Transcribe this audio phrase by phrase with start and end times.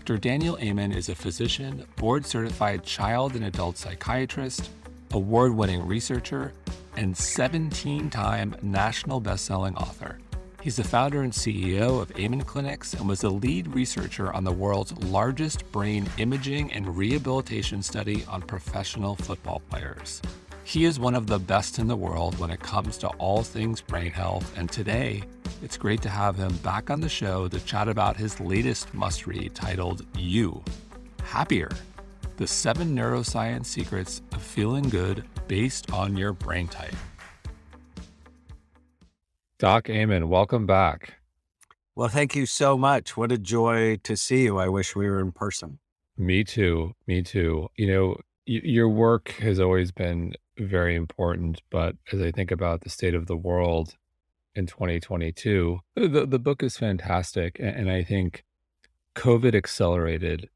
[0.00, 0.16] Dr.
[0.16, 4.70] Daniel Amen is a physician, board certified child and adult psychiatrist,
[5.10, 6.54] award winning researcher,
[6.96, 10.18] and 17 time national best-selling author.
[10.62, 14.50] He's the founder and CEO of Amen Clinics and was the lead researcher on the
[14.50, 20.22] world's largest brain imaging and rehabilitation study on professional football players.
[20.64, 23.80] He is one of the best in the world when it comes to all things
[23.80, 25.22] brain health, and today
[25.62, 29.26] it's great to have him back on the show to chat about his latest must
[29.26, 30.62] read titled You
[31.24, 31.70] Happier
[32.36, 36.94] The Seven Neuroscience Secrets of Feeling Good Based on Your Brain Type.
[39.58, 41.14] Doc Amen, welcome back.
[41.96, 43.16] Well, thank you so much.
[43.16, 44.58] What a joy to see you.
[44.58, 45.80] I wish we were in person.
[46.16, 46.94] Me too.
[47.06, 47.68] Me too.
[47.76, 48.08] You know,
[48.46, 51.62] y- your work has always been very important.
[51.70, 53.96] But as I think about the state of the world
[54.54, 57.58] in 2022, the, the book is fantastic.
[57.58, 58.44] And, and I think
[59.16, 60.48] COVID accelerated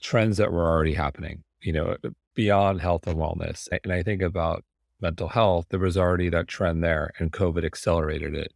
[0.00, 1.96] trends that were already happening, you know,
[2.34, 3.68] beyond health and wellness.
[3.84, 4.64] And I think about
[5.00, 8.52] mental health, there was already that trend there, and COVID accelerated it,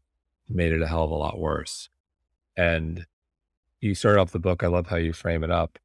[0.48, 1.88] made it a hell of a lot worse.
[2.56, 3.06] And
[3.80, 5.78] you start off the book, I love how you frame it up.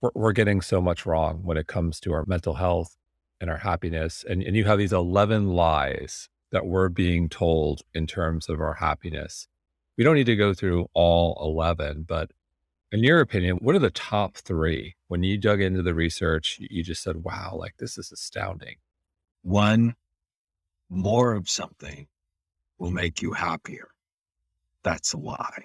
[0.00, 2.96] We're, we're getting so much wrong when it comes to our mental health
[3.40, 4.24] and our happiness.
[4.28, 8.74] And, and you have these 11 lies that we're being told in terms of our
[8.74, 9.48] happiness.
[9.98, 12.30] We don't need to go through all 11, but
[12.92, 14.94] in your opinion, what are the top three?
[15.08, 18.76] When you dug into the research, you just said, wow, like this is astounding.
[19.42, 19.94] One,
[20.88, 22.06] more of something
[22.78, 23.88] will make you happier.
[24.82, 25.64] That's a lie.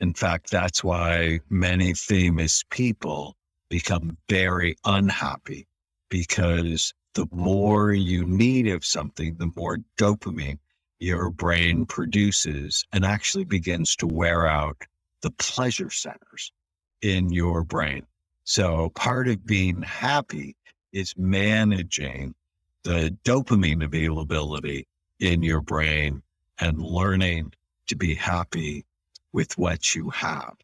[0.00, 3.36] In fact, that's why many famous people
[3.68, 5.66] become very unhappy
[6.08, 10.58] because the more you need of something, the more dopamine
[10.98, 14.82] your brain produces and actually begins to wear out
[15.22, 16.52] the pleasure centers
[17.00, 18.06] in your brain.
[18.44, 20.56] So part of being happy
[20.92, 22.34] is managing
[22.82, 24.86] the dopamine availability
[25.18, 26.22] in your brain
[26.60, 27.54] and learning
[27.86, 28.84] to be happy
[29.32, 30.54] with what you have.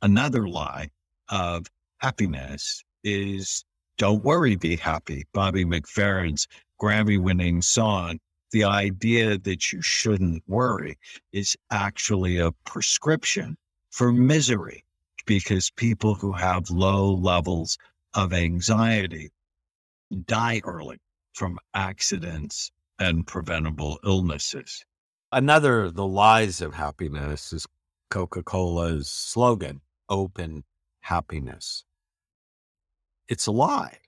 [0.00, 0.88] Another lie
[1.28, 1.66] of
[1.98, 3.64] happiness is
[3.98, 5.24] don't worry, be happy.
[5.32, 6.48] Bobby McFerrin's
[6.80, 8.18] Grammy winning song.
[8.50, 10.98] The idea that you shouldn't worry
[11.32, 13.56] is actually a prescription
[13.90, 14.84] for misery
[15.26, 17.78] because people who have low levels
[18.14, 19.30] of anxiety
[20.26, 20.98] die early
[21.32, 24.84] from accidents and preventable illnesses.
[25.30, 27.66] Another, the lies of happiness is
[28.10, 30.64] Coca Cola's slogan open
[31.00, 31.84] happiness
[33.28, 33.98] it's a lie.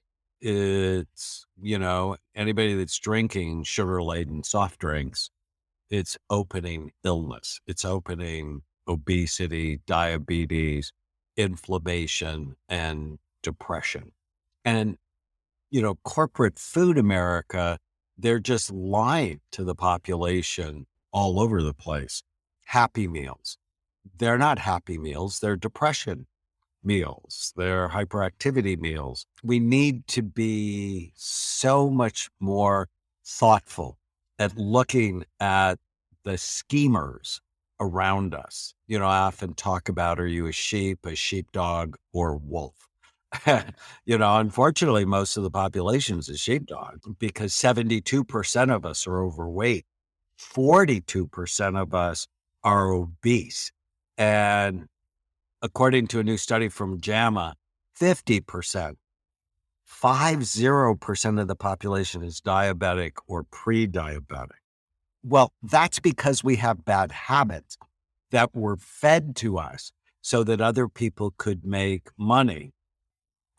[0.41, 5.31] It's, you know, anybody that's drinking sugar laden soft drinks,
[5.91, 10.93] it's opening illness, it's opening obesity, diabetes,
[11.37, 14.13] inflammation, and depression.
[14.65, 14.99] And,
[15.71, 17.79] you know, corporate food America,
[18.19, 22.23] they're just lying to the population all over the place.
[22.67, 23.57] Happy meals.
[24.19, 26.27] They're not happy meals, they're depression
[26.85, 29.27] meals, their hyperactivity meals.
[29.43, 32.89] We need to be so much more
[33.25, 33.99] thoughtful
[34.39, 35.79] at looking at
[36.25, 37.41] the schemers
[37.81, 38.75] around us.
[38.87, 42.89] You know, I often talk about are you a sheep, a sheepdog, or wolf?
[44.05, 49.25] you know, unfortunately, most of the population is a sheepdog because 72% of us are
[49.25, 49.87] overweight,
[50.39, 52.29] 42% of us
[52.63, 53.73] are obese.
[54.17, 54.87] And
[55.65, 57.55] according to a new study from JAMA,
[57.99, 58.97] 50%,
[59.89, 64.61] 50% of the population is diabetic or pre diabetic.
[65.23, 67.79] Well, that's because we have bad habits
[68.31, 72.75] that were fed to us so that other people could make money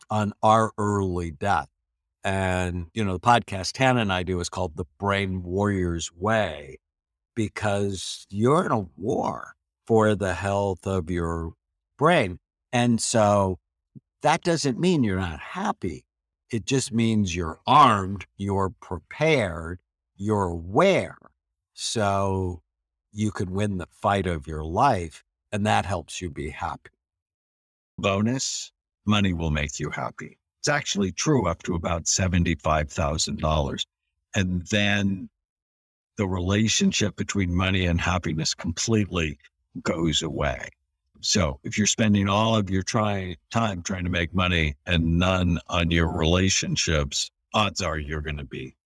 [0.08, 1.66] on our early death.
[2.22, 6.78] And, you know, the podcast Tana and I do is called The Brain Warrior's Way
[7.34, 9.56] because you're in a war
[9.88, 11.52] for the health of your
[11.96, 12.38] brain.
[12.72, 13.58] And so
[14.22, 16.04] that doesn't mean you're not happy.
[16.50, 19.80] It just means you're armed, you're prepared,
[20.16, 21.18] you're aware.
[21.74, 22.62] So
[23.12, 26.90] you could win the fight of your life, and that helps you be happy.
[27.98, 28.72] Bonus
[29.06, 30.38] money will make you happy.
[30.60, 33.86] It's actually true up to about $75,000.
[34.34, 35.28] And then
[36.16, 39.38] the relationship between money and happiness completely
[39.82, 40.68] goes away.
[41.26, 45.58] So if you're spending all of your try, time trying to make money and none
[45.66, 48.76] on your relationships, odds are you're going to be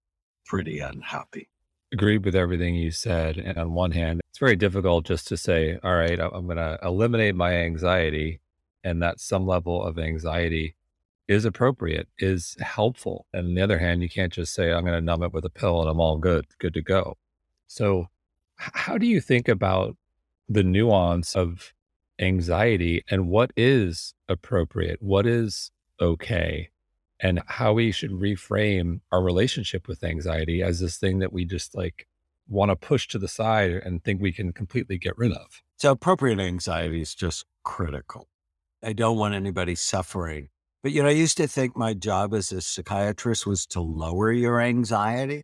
[0.46, 1.50] pretty unhappy.
[1.92, 3.36] Agreed with everything you said.
[3.36, 6.78] And on one hand, it's very difficult just to say, all right, I'm going to
[6.82, 8.40] eliminate my anxiety
[8.82, 10.76] and that some level of anxiety
[11.28, 13.26] is appropriate, is helpful.
[13.34, 15.44] And on the other hand, you can't just say, I'm going to numb it with
[15.44, 17.18] a pill and I'm all good, good to go.
[17.66, 18.08] So,
[18.56, 19.98] how do you think about
[20.48, 21.74] the nuance of
[22.20, 25.00] anxiety and what is appropriate?
[25.00, 25.70] What is
[26.00, 26.70] okay?
[27.22, 31.74] And how we should reframe our relationship with anxiety as this thing that we just
[31.74, 32.06] like
[32.48, 35.62] want to push to the side and think we can completely get rid of.
[35.76, 38.28] So, appropriate anxiety is just critical.
[38.82, 40.48] I don't want anybody suffering.
[40.82, 44.32] But, you know, I used to think my job as a psychiatrist was to lower
[44.32, 45.42] your anxiety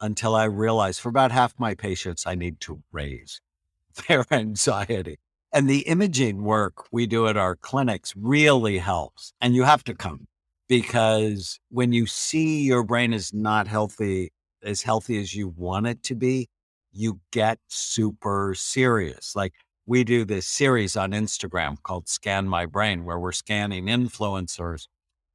[0.00, 3.40] until I realized for about half my patients, I need to raise
[4.08, 5.18] their anxiety.
[5.52, 9.32] And the imaging work we do at our clinics really helps.
[9.40, 10.26] And you have to come
[10.68, 14.30] because when you see your brain is not healthy,
[14.62, 16.48] as healthy as you want it to be,
[16.92, 19.34] you get super serious.
[19.34, 19.54] Like
[19.86, 24.86] we do this series on Instagram called Scan My Brain, where we're scanning influencers.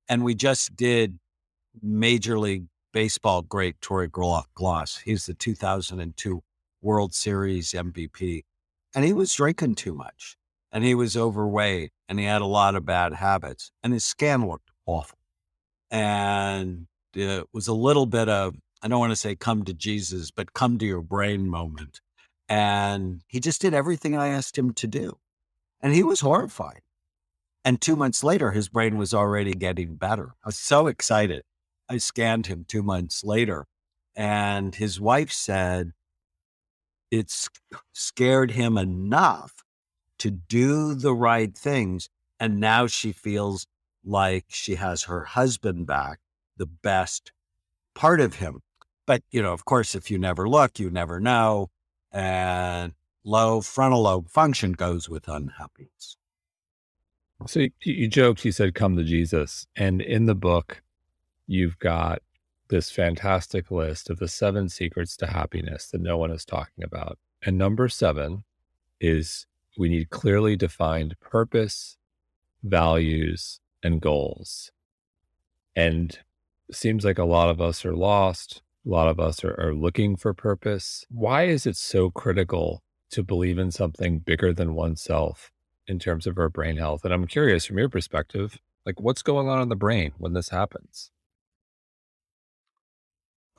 [0.08, 1.18] And we just did
[1.82, 5.02] Major League Baseball great Troy Glaus.
[5.04, 6.44] He's the 2002
[6.82, 8.44] World Series MVP.
[8.96, 10.38] And he was drinking too much
[10.72, 14.48] and he was overweight and he had a lot of bad habits and his scan
[14.48, 15.18] looked awful.
[15.90, 20.32] And it was a little bit of, I don't want to say come to Jesus,
[20.32, 22.02] but come to your brain moment.
[22.50, 25.18] And he just did everything I asked him to do.
[25.82, 26.82] And he was horrified.
[27.66, 30.36] And two months later, his brain was already getting better.
[30.44, 31.44] I was so excited.
[31.88, 33.66] I scanned him two months later,
[34.16, 35.92] and his wife said
[37.14, 37.32] it
[37.94, 39.64] scared him enough
[40.18, 42.10] to do the right things.
[42.40, 43.68] And now she feels
[44.04, 46.20] like she has her husband back,
[46.58, 47.32] the best
[47.94, 48.62] part of him.
[49.06, 51.70] But, you know, of course, if you never look, you never know
[52.12, 52.94] and
[53.24, 56.18] low frontal lobe function goes with unhappiness.
[57.46, 59.68] So you, you joked, you said, come to Jesus.
[59.76, 60.82] And in the book,
[61.46, 62.24] you've got
[62.74, 67.20] this fantastic list of the seven secrets to happiness that no one is talking about.
[67.44, 68.46] And number seven
[69.00, 69.46] is
[69.78, 71.98] we need clearly defined purpose,
[72.64, 74.72] values, and goals.
[75.76, 76.18] And
[76.68, 78.64] it seems like a lot of us are lost.
[78.88, 81.06] A lot of us are, are looking for purpose.
[81.12, 82.82] Why is it so critical
[83.12, 85.52] to believe in something bigger than oneself
[85.86, 87.06] in terms of our brain health?
[87.06, 90.50] And I'm curious from your perspective, like what's going on in the brain when this
[90.50, 91.12] happens?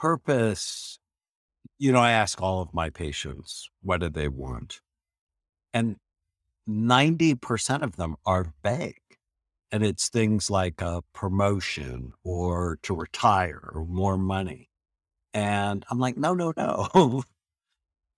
[0.04, 0.98] Purpose.
[1.78, 4.82] You know, I ask all of my patients, what do they want?
[5.72, 5.96] And
[6.68, 9.00] 90% of them are vague.
[9.72, 14.68] And it's things like a promotion or to retire or more money.
[15.32, 16.86] And I'm like, no, no, no.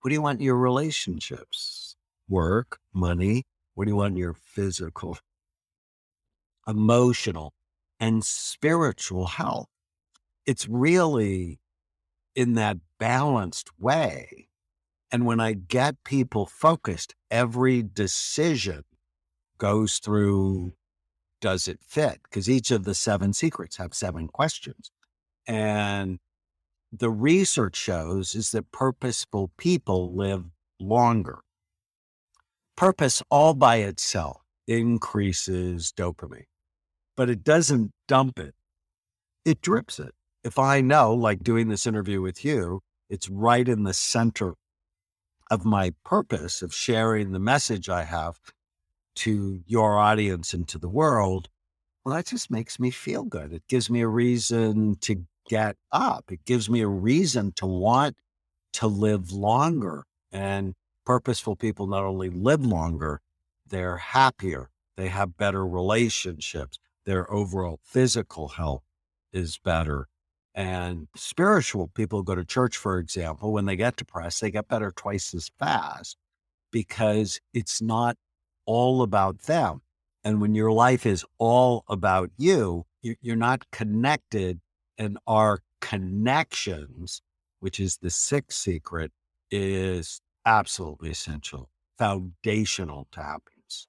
[0.01, 1.95] what do you want in your relationships?
[2.27, 3.45] Work, money.
[3.75, 5.19] What do you want in your physical,
[6.67, 7.53] emotional,
[7.97, 9.69] and spiritual health?
[10.45, 11.61] It's really
[12.37, 14.47] in that balanced way.
[15.11, 18.83] And when I get people focused, every decision
[19.57, 20.73] goes through
[21.41, 22.19] does it fit?
[22.23, 24.91] Because each of the seven secrets have seven questions.
[25.47, 26.19] And
[26.91, 30.45] the research shows is that purposeful people live
[30.79, 31.39] longer.
[32.75, 36.45] Purpose all by itself increases dopamine,
[37.15, 38.53] but it doesn't dump it,
[39.45, 40.13] it drips it.
[40.47, 44.53] If I know, like doing this interview with you, it's right in the center
[45.51, 48.39] of my purpose of sharing the message I have
[49.17, 51.49] to your audience and to the world,
[52.05, 53.51] well, that just makes me feel good.
[53.51, 56.31] It gives me a reason to get up.
[56.31, 58.15] It gives me a reason to want
[58.71, 60.05] to live longer.
[60.31, 60.75] And
[61.05, 63.19] purposeful people not only live longer,
[63.67, 68.83] they're happier, they have better relationships, their overall physical health
[69.33, 70.07] is better.
[70.57, 74.91] And spiritual people go to church, for example, when they get depressed, they get better
[74.91, 76.17] twice as fast
[76.71, 78.17] because it's not
[78.65, 79.81] all about them.
[80.23, 84.59] And when your life is all about you, you're not connected
[84.97, 87.21] and our connections,
[87.59, 89.11] which is the sixth secret,
[89.51, 93.87] is absolutely essential, foundational to happiness.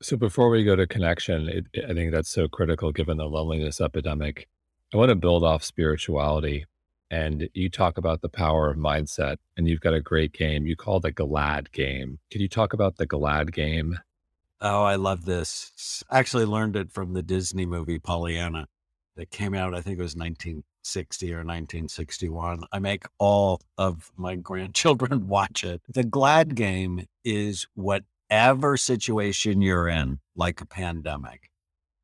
[0.00, 3.80] So before we go to connection, it, I think that's so critical given the loneliness
[3.80, 4.48] epidemic.
[4.92, 6.66] I want to build off spirituality.
[7.10, 10.66] And you talk about the power of mindset, and you've got a great game.
[10.66, 12.18] You call the GLAD game.
[12.30, 13.98] Can you talk about the GLAD game?
[14.60, 16.02] Oh, I love this.
[16.10, 18.66] I actually learned it from the Disney movie Pollyanna
[19.16, 22.64] that came out, I think it was 1960 or 1961.
[22.72, 25.82] I make all of my grandchildren watch it.
[25.88, 31.50] The GLAD game is whatever situation you're in, like a pandemic,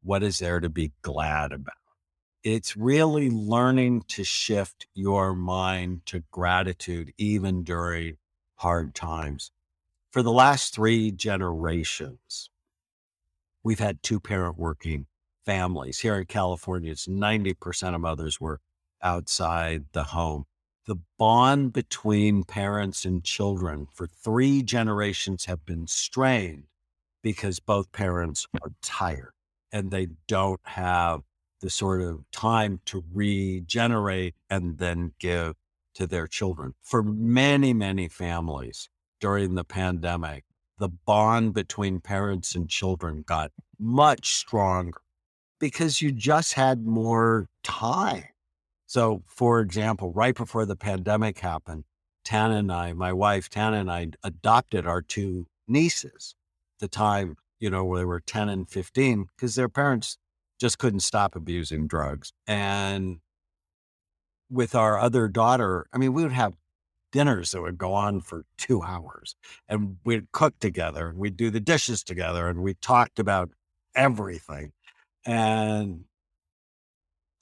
[0.03, 1.75] what is there to be glad about?
[2.45, 8.17] It's really learning to shift your mind to gratitude, even during
[8.57, 9.51] hard times.
[10.13, 12.51] For the last three generations,
[13.65, 15.07] we've had two parent working
[15.45, 15.99] families.
[15.99, 18.61] Here in California, it's 90% of mothers were
[19.03, 20.45] outside the home.
[20.87, 26.65] The bond between parents and children for three generations have been strained
[27.23, 29.33] because both parents are tired
[29.73, 31.23] and they don't have
[31.61, 35.55] the sort of time to regenerate and then give
[35.95, 36.75] to their children.
[36.83, 38.89] For many, many families
[39.21, 40.45] during the pandemic,
[40.79, 45.01] the bond between parents and children got much stronger
[45.59, 48.25] because you just had more time.
[48.87, 51.85] So, for example, right before the pandemic happened,
[52.25, 56.35] Tana and I, my wife Tana and I, adopted our two nieces.
[56.79, 60.17] The time, you know, where they were 10 and 15, because their parents
[60.59, 62.33] just couldn't stop abusing drugs.
[62.47, 63.19] And
[64.51, 66.55] with our other daughter, I mean, we would have
[67.13, 69.35] dinners that would go on for two hours
[69.69, 73.51] and we'd cook together and we'd do the dishes together and we talked about
[73.95, 74.73] everything.
[75.25, 76.05] And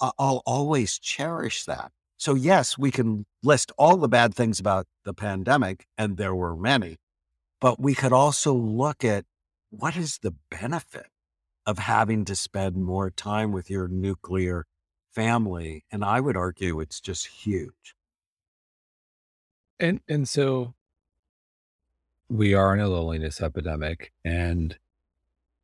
[0.01, 1.93] I'll always cherish that.
[2.19, 6.57] So, yes, we can list all the bad things about the pandemic, and there were
[6.57, 6.97] many,
[7.61, 9.27] but we could also look at
[9.71, 11.07] what is the benefit
[11.67, 14.67] of having to spend more time with your nuclear
[15.13, 15.85] family.
[15.91, 17.95] And I would argue it's just huge.
[19.79, 20.75] And and so
[22.29, 24.79] we are in a loneliness epidemic, and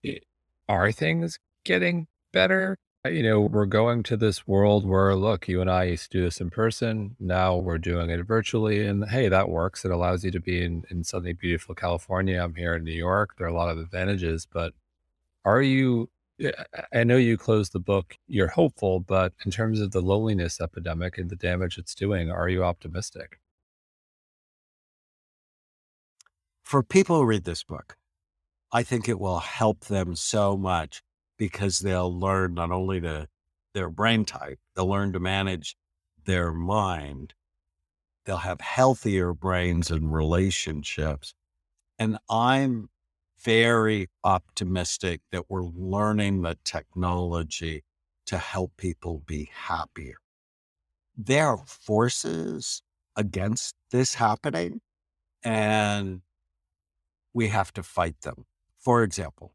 [0.02, 0.24] it,
[0.68, 2.76] are things getting better?
[3.04, 6.18] Uh, You know, we're going to this world where, look, you and I used to
[6.18, 7.16] do this in person.
[7.18, 8.86] Now we're doing it virtually.
[8.86, 9.84] And hey, that works.
[9.84, 12.40] It allows you to be in, in sunny, beautiful California.
[12.40, 13.36] I'm here in New York.
[13.36, 14.72] There are a lot of advantages, but
[15.44, 16.10] are you,
[16.92, 21.18] I know you closed the book, you're hopeful, but in terms of the loneliness epidemic
[21.18, 23.38] and the damage it's doing, are you optimistic?
[26.64, 27.96] For people who read this book,
[28.72, 31.02] I think it will help them so much
[31.36, 33.28] because they'll learn not only to
[33.74, 35.76] their brain type, they'll learn to manage
[36.24, 37.34] their mind.
[38.24, 41.34] They'll have healthier brains and relationships.
[41.98, 42.88] And I'm
[43.44, 47.84] very optimistic that we're learning the technology
[48.26, 50.16] to help people be happier.
[51.16, 52.82] There are forces
[53.16, 54.80] against this happening,
[55.42, 56.22] and
[57.34, 58.46] we have to fight them.
[58.78, 59.54] For example,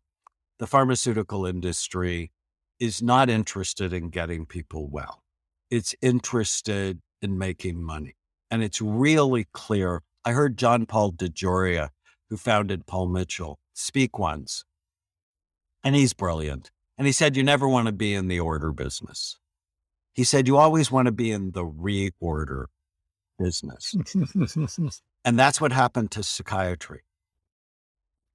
[0.60, 2.32] the pharmaceutical industry
[2.80, 5.24] is not interested in getting people well.
[5.70, 8.16] It's interested in making money.
[8.50, 10.04] And it's really clear.
[10.24, 11.90] I heard John Paul DeJoria,
[12.30, 14.66] who founded Paul Mitchell, speak once,
[15.84, 16.72] and he's brilliant.
[16.98, 19.38] And he said, You never want to be in the order business.
[20.14, 22.66] He said, You always want to be in the reorder
[23.38, 23.96] business.
[25.26, 27.02] and that's what happened to psychiatry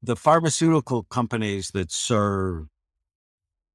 [0.03, 2.67] the pharmaceutical companies that serve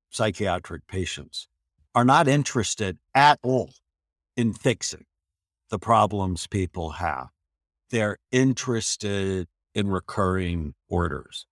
[0.10, 1.48] psychiatric patients
[1.96, 3.72] are not interested at all
[4.36, 5.06] in fixing
[5.70, 7.30] the problems people have.
[7.90, 11.48] They're interested in recurring orders.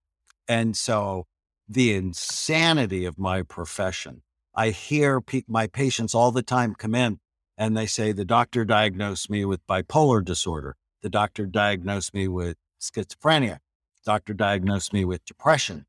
[0.48, 1.26] And so
[1.68, 4.22] the insanity of my profession,
[4.54, 7.20] I hear pe- my patients all the time come in
[7.58, 10.76] and they say, the doctor diagnosed me with bipolar disorder.
[11.02, 13.60] The doctor diagnosed me with schizophrenia
[14.06, 15.86] doctor diagnosed me with depression,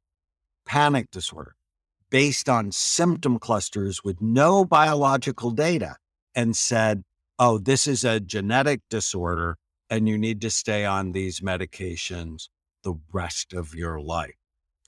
[0.65, 1.55] panic disorder,
[2.11, 5.97] based on symptom clusters with no biological data,
[6.35, 7.05] and said,
[7.39, 9.57] oh, this is a genetic disorder
[9.89, 12.49] and you need to stay on these medications
[12.83, 14.35] the rest of your life.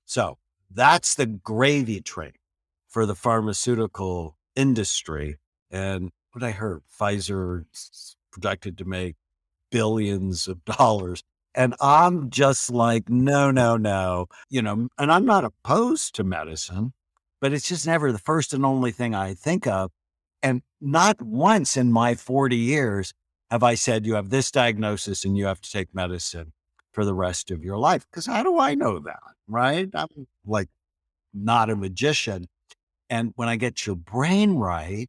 [0.09, 0.39] So
[0.71, 2.33] that's the gravy train
[2.89, 5.37] for the pharmaceutical industry.
[5.71, 7.67] And what I heard, Pfizer
[8.33, 9.17] projected to make
[9.71, 11.23] billions of dollars
[11.55, 14.29] and I'm just like, no, no, no.
[14.49, 16.93] You know, and I'm not opposed to medicine,
[17.41, 19.91] but it's just never the first and only thing I think of.
[20.43, 23.13] And not once in my 40 years
[23.51, 26.53] have I said, you have this diagnosis and you have to take medicine
[26.93, 28.07] for the rest of your life.
[28.09, 29.38] Because how do I know that?
[29.49, 29.89] Right.
[29.95, 30.09] I'm
[30.45, 30.69] like
[31.33, 32.47] not a magician.
[33.11, 35.09] And when I get your brain right,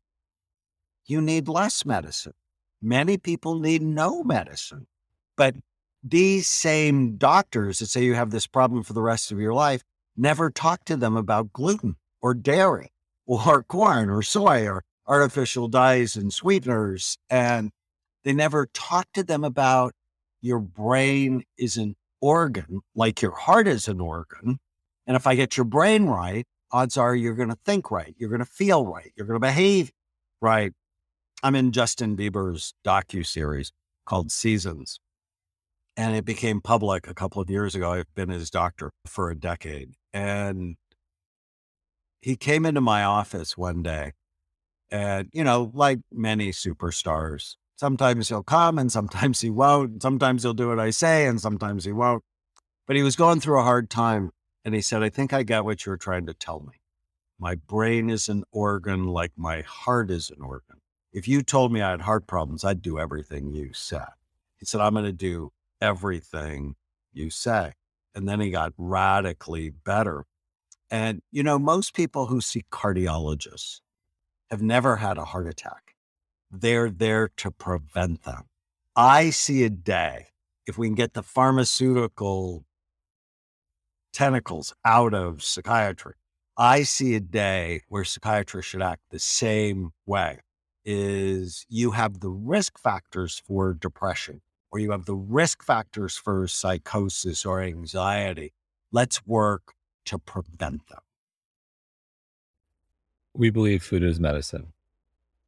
[1.06, 2.34] you need less medicine.
[2.82, 4.88] Many people need no medicine.
[5.36, 5.56] But
[6.04, 9.84] these same doctors that say you have this problem for the rest of your life
[10.16, 12.90] never talk to them about gluten or dairy
[13.26, 17.18] or corn or soy or artificial dyes and sweeteners.
[17.30, 17.72] And
[18.24, 19.94] they never talk to them about
[20.42, 24.60] your brain isn't organ, like your heart is an organ.
[25.08, 28.14] And if I get your brain right, odds are you're going to think right.
[28.18, 29.12] You're going to feel right.
[29.16, 29.92] You're going to behave
[30.42, 30.74] right.
[31.42, 33.72] I'm in Justin Bieber's docu series
[34.06, 35.00] called Seasons,
[35.96, 37.94] and it became public a couple of years ago.
[37.94, 40.76] I've been his doctor for a decade, and
[42.22, 44.12] he came into my office one day,
[44.92, 50.02] and you know, like many superstars, sometimes he'll come and sometimes he won't.
[50.02, 52.24] Sometimes he'll do what I say, and sometimes he won't.
[52.86, 54.32] But he was going through a hard time,
[54.66, 56.82] and he said, "I think I got what you were trying to tell me."
[57.40, 60.82] My brain is an organ like my heart is an organ.
[61.14, 64.10] If you told me I had heart problems, I'd do everything you said.
[64.58, 66.76] He said, I'm going to do everything
[67.14, 67.74] you say.
[68.14, 70.26] And then he got radically better.
[70.92, 73.80] And, you know, most people who see cardiologists
[74.52, 75.96] have never had a heart attack.
[76.52, 78.46] They're there to prevent them.
[78.96, 80.28] I see a day,
[80.66, 82.66] if we can get the pharmaceutical
[84.12, 86.16] tentacles out of psychiatry,
[86.58, 90.40] I see a day where psychiatrists should act the same way
[90.84, 94.42] is you have the risk factors for depression
[94.72, 98.54] or you have the risk factors for psychosis or anxiety.
[98.92, 99.74] Let's work
[100.06, 101.00] to prevent them.
[103.34, 104.74] We believe food is medicine.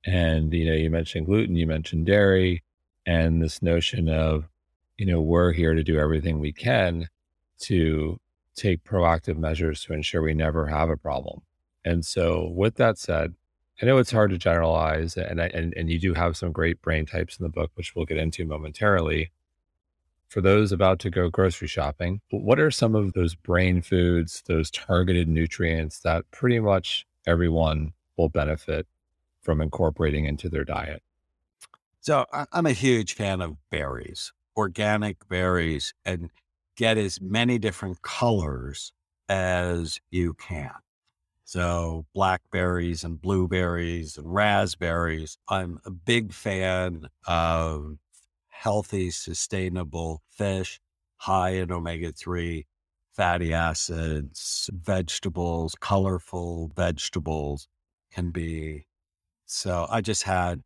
[0.05, 2.63] And, you know, you mentioned gluten, you mentioned dairy,
[3.05, 4.47] and this notion of,
[4.97, 7.07] you know, we're here to do everything we can
[7.59, 8.19] to
[8.55, 11.41] take proactive measures to ensure we never have a problem.
[11.85, 13.33] And so, with that said,
[13.81, 16.81] I know it's hard to generalize, and I, and and you do have some great
[16.81, 19.31] brain types in the book, which we'll get into momentarily.
[20.27, 24.71] For those about to go grocery shopping, what are some of those brain foods, those
[24.71, 28.87] targeted nutrients that pretty much everyone will benefit
[29.41, 31.03] from incorporating into their diet?
[31.99, 36.31] So I'm a huge fan of berries, organic berries, and
[36.75, 38.93] get as many different colors
[39.29, 40.71] as you can.
[41.43, 45.37] So blackberries and blueberries and raspberries.
[45.47, 47.97] I'm a big fan of
[48.47, 50.79] healthy, sustainable fish,
[51.17, 52.65] high in omega 3
[53.13, 57.67] fatty acids, vegetables, colorful vegetables
[58.11, 58.87] can be.
[59.53, 60.61] So I just had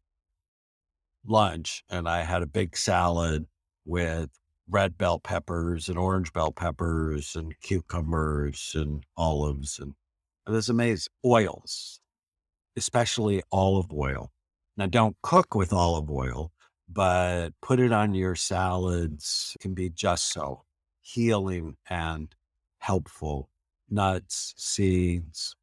[1.26, 3.48] lunch and I had a big salad
[3.84, 4.30] with
[4.70, 9.96] red bell peppers and orange bell peppers and cucumbers and olives and
[10.46, 11.12] was amazing.
[11.26, 12.00] Oils,
[12.78, 14.32] especially olive oil.
[14.78, 16.52] Now, don't cook with olive oil,
[16.88, 19.58] but put it on your salads.
[19.60, 20.64] Can be just so
[21.02, 22.36] healing and
[22.78, 23.50] helpful.
[23.90, 25.56] Nuts, seeds.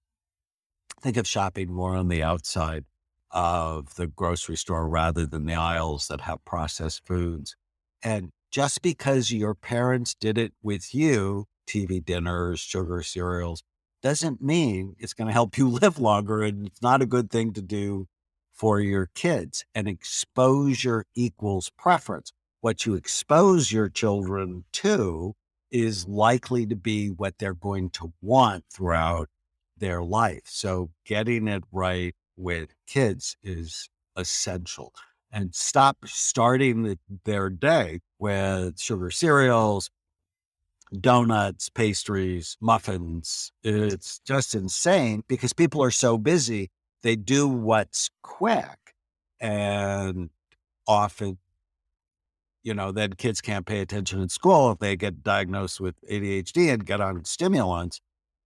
[1.00, 2.84] Think of shopping more on the outside
[3.32, 7.56] of the grocery store rather than the aisles that have processed foods.
[8.02, 13.62] And just because your parents did it with you, TV dinners, sugar cereals,
[14.02, 16.42] doesn't mean it's going to help you live longer.
[16.42, 18.06] And it's not a good thing to do
[18.52, 19.64] for your kids.
[19.74, 22.32] And exposure equals preference.
[22.60, 25.34] What you expose your children to
[25.70, 29.28] is likely to be what they're going to want throughout
[29.78, 30.42] their life.
[30.44, 34.92] So getting it right with kids is essential.
[35.30, 39.90] And stop starting the, their day with sugar cereals,
[41.00, 43.52] donuts, pastries, muffins.
[43.62, 46.70] It's just insane because people are so busy.
[47.02, 48.94] They do what's quick.
[49.40, 50.30] And
[50.86, 51.38] often,
[52.62, 56.72] you know, then kids can't pay attention in school if they get diagnosed with ADHD
[56.72, 58.00] and get on stimulants.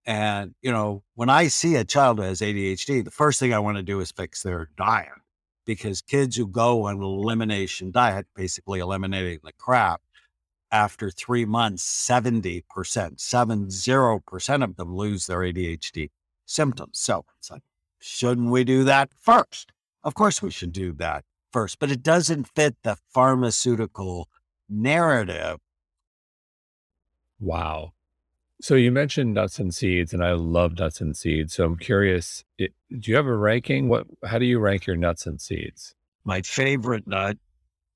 [0.07, 3.59] And, you know, when I see a child who has ADHD, the first thing I
[3.59, 5.09] want to do is fix their diet
[5.64, 10.01] because kids who go on an elimination diet, basically eliminating the crap,
[10.71, 16.11] after three months, 70%, 70% of them lose their ADHD
[16.45, 16.99] symptoms.
[16.99, 17.62] So it's like,
[17.99, 19.73] shouldn't we do that first?
[20.05, 24.29] Of course, we should do that first, but it doesn't fit the pharmaceutical
[24.69, 25.59] narrative.
[27.40, 27.92] Wow.
[28.61, 31.55] So you mentioned nuts and seeds, and I love nuts and seeds.
[31.55, 33.88] So I'm curious, it, do you have a ranking?
[33.88, 34.07] What?
[34.25, 35.95] How do you rank your nuts and seeds?
[36.25, 37.37] My favorite nut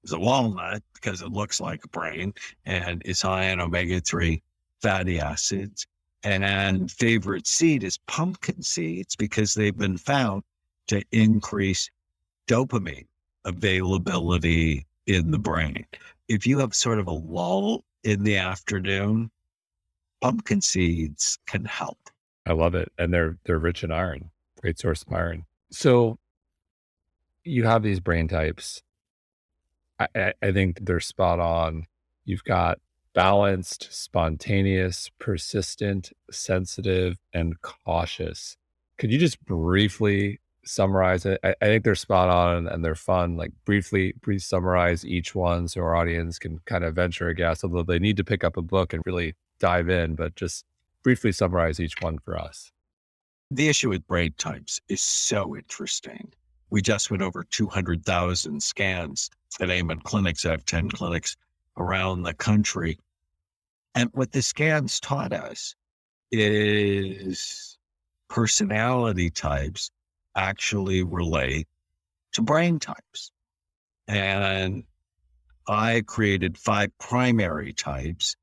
[0.05, 2.35] is a walnut because it looks like a brain
[2.67, 4.43] and it's high in omega 3
[4.83, 5.87] fatty acids.
[6.23, 10.43] And favorite seed is pumpkin seeds because they've been found
[10.89, 11.91] to increase
[12.47, 13.07] dopamine
[13.47, 15.87] availability in the brain.
[16.29, 19.31] If you have sort of a lull in the afternoon,
[20.21, 21.99] pumpkin seeds can help.
[22.47, 22.91] I love it.
[22.99, 24.31] And they're they're rich in iron,
[24.61, 25.45] great source of iron.
[25.71, 26.19] So
[27.45, 28.83] you have these brain types
[30.15, 31.87] I, I think they're spot on.
[32.25, 32.79] You've got
[33.15, 38.57] balanced, spontaneous, persistent, sensitive, and cautious.
[38.99, 41.41] Could you just briefly summarize it?
[41.43, 43.37] I, I think they're spot on and they're fun.
[43.37, 47.63] Like briefly, please summarize each one so our audience can kind of venture a guess,
[47.65, 50.65] although they need to pick up a book and really dive in, but just
[51.03, 52.73] briefly summarize each one for us.
[53.51, 56.33] The issue with brain types is so interesting.
[56.71, 60.45] We just went over 200,000 scans at Amen clinics.
[60.45, 61.37] I have 10 clinics
[61.77, 62.99] around the country.
[63.95, 65.75] And what the scans taught us
[66.31, 67.77] is
[68.29, 69.91] personality types
[70.37, 71.67] actually relate
[72.33, 73.33] to brain types.
[74.07, 74.85] And
[75.67, 78.37] I created five primary types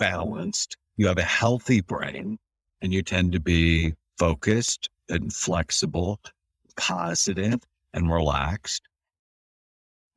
[0.00, 0.76] balanced.
[0.96, 2.38] You have a healthy brain
[2.82, 6.18] and you tend to be focused and flexible,
[6.76, 7.60] positive
[7.94, 8.82] and relaxed.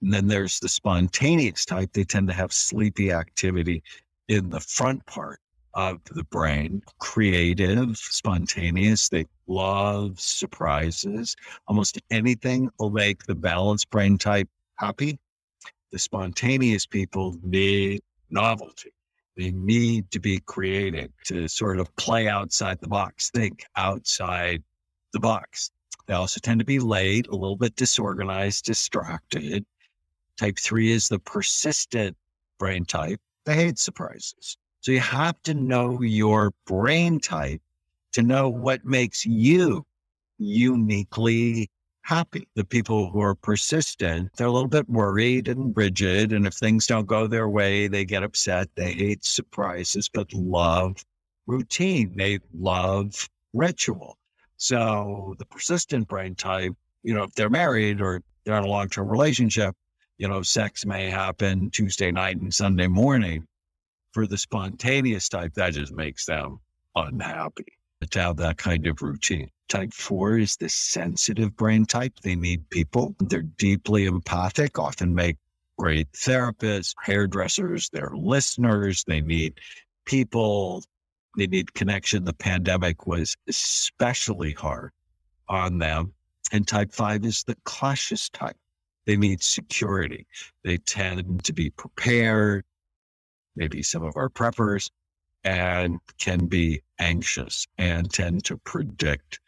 [0.01, 1.91] And then there's the spontaneous type.
[1.93, 3.83] They tend to have sleepy activity
[4.27, 5.39] in the front part
[5.73, 9.09] of the brain, creative, spontaneous.
[9.09, 11.35] They love surprises.
[11.67, 15.19] Almost anything will make the balanced brain type happy.
[15.91, 18.93] The spontaneous people need novelty.
[19.35, 24.63] They need to be creative to sort of play outside the box, think outside
[25.11, 25.71] the box.
[26.05, 29.65] They also tend to be late, a little bit disorganized, distracted.
[30.37, 32.15] Type three is the persistent
[32.59, 33.19] brain type.
[33.45, 34.57] They hate surprises.
[34.81, 37.61] So you have to know your brain type
[38.13, 39.85] to know what makes you
[40.37, 41.69] uniquely
[42.03, 42.47] happy.
[42.55, 46.33] The people who are persistent, they're a little bit worried and rigid.
[46.33, 48.69] And if things don't go their way, they get upset.
[48.75, 51.03] They hate surprises, but love
[51.47, 52.15] routine.
[52.15, 54.17] They love ritual.
[54.57, 58.89] So the persistent brain type, you know, if they're married or they're in a long
[58.89, 59.75] term relationship,
[60.17, 63.47] you know, sex may happen Tuesday night and Sunday morning.
[64.11, 66.59] For the spontaneous type, that just makes them
[66.95, 67.65] unhappy
[68.07, 69.49] to have that kind of routine.
[69.69, 72.13] Type four is the sensitive brain type.
[72.21, 73.15] They need people.
[73.19, 75.37] They're deeply empathic, often make
[75.77, 79.03] great therapists, hairdressers, they're listeners.
[79.05, 79.59] They need
[80.05, 80.83] people.
[81.37, 82.25] They need connection.
[82.25, 84.91] The pandemic was especially hard
[85.49, 86.13] on them.
[86.51, 88.57] And type five is the cautious type.
[89.05, 90.27] They need security.
[90.63, 92.63] They tend to be prepared,
[93.55, 94.89] maybe some of our preppers,
[95.43, 99.39] and can be anxious and tend to predict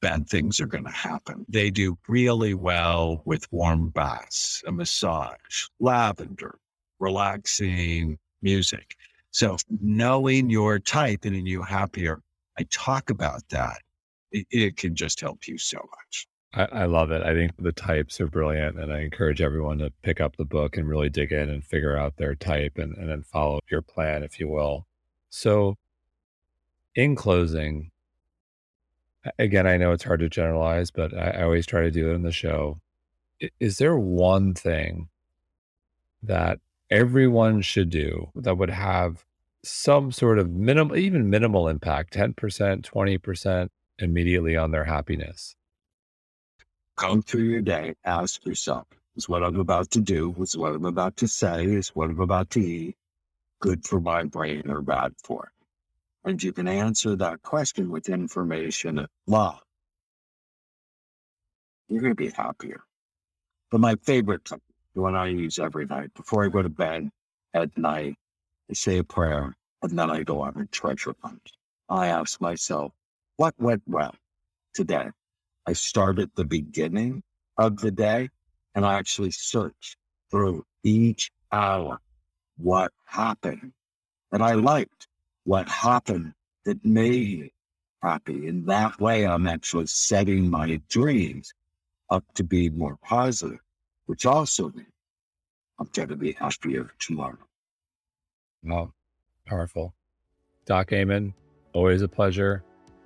[0.00, 1.44] bad things are going to happen.
[1.48, 6.58] They do really well with warm baths, a massage, lavender,
[6.98, 8.96] relaxing music.
[9.30, 12.20] So knowing your type and you happier,
[12.58, 13.78] I talk about that.
[14.32, 16.26] It, it can just help you so much.
[16.52, 17.22] I, I, love it.
[17.22, 20.76] I think the types are brilliant, and I encourage everyone to pick up the book
[20.76, 24.24] and really dig in and figure out their type and, and then follow your plan,
[24.24, 24.86] if you will.
[25.30, 25.76] So,
[26.96, 27.92] in closing,
[29.38, 32.14] again, I know it's hard to generalize, but I, I always try to do it
[32.14, 32.80] in the show.
[33.58, 35.08] Is there one thing
[36.22, 39.24] that everyone should do that would have
[39.62, 42.34] some sort of minimal, even minimal impact, 10%,
[42.82, 45.54] 20% immediately on their happiness?
[46.96, 50.84] Come through your day, ask yourself, is what I'm about to do, is what I'm
[50.84, 52.96] about to say, is what I'm about to eat
[53.60, 55.52] good for my brain or bad for?
[56.24, 59.60] And you can answer that question with information of love.
[61.88, 62.82] You're going to be happier.
[63.70, 67.10] But my favorite, the one I use every night before I go to bed
[67.54, 68.16] at night,
[68.70, 71.50] I say a prayer and then I go on a treasure hunt.
[71.88, 72.92] I ask myself,
[73.36, 74.14] what went well
[74.74, 75.08] today?
[75.66, 77.22] I start at the beginning
[77.56, 78.28] of the day
[78.74, 79.96] and I actually search
[80.30, 82.00] through each hour
[82.56, 83.72] what happened
[84.30, 85.08] that I liked
[85.44, 87.52] what happened that made me
[88.02, 88.46] happy.
[88.46, 91.52] In that way, I'm actually setting my dreams
[92.10, 93.60] up to be more positive,
[94.06, 94.88] which also means
[95.78, 97.38] I'm going to be happier tomorrow.
[98.62, 98.92] Wow,
[99.46, 99.94] powerful.
[100.66, 101.34] Doc Amen,
[101.72, 102.62] always a pleasure.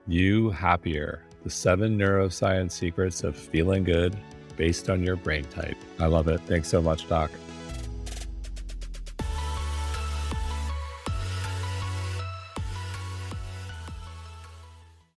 [0.07, 1.23] You happier.
[1.44, 4.16] The seven neuroscience secrets of feeling good
[4.57, 5.77] based on your brain type.
[5.99, 6.40] I love it.
[6.42, 7.31] Thanks so much, Doc.